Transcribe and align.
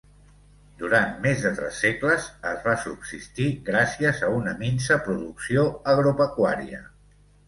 Durant 0.77 1.09
més 1.25 1.41
de 1.47 1.49
tres 1.57 1.75
segles 1.83 2.23
es 2.51 2.63
va 2.67 2.73
subsistir 2.83 3.49
gràcies 3.67 4.23
a 4.29 4.31
una 4.39 4.55
minsa 4.63 4.97
producció 5.09 5.67
agropecuària. 5.95 6.81